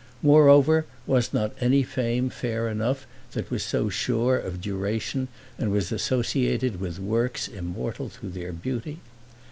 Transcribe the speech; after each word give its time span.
Moreover 0.23 0.87
was 1.05 1.31
not 1.31 1.53
any 1.59 1.83
fame 1.83 2.31
fair 2.31 2.67
enough 2.67 3.05
that 3.33 3.51
was 3.51 3.61
so 3.61 3.87
sure 3.87 4.35
of 4.35 4.59
duration 4.59 5.27
and 5.59 5.71
was 5.71 5.91
associated 5.91 6.79
with 6.81 6.97
works 6.97 7.47
immortal 7.47 8.09
through 8.09 8.31
their 8.31 8.51
beauty? 8.51 8.99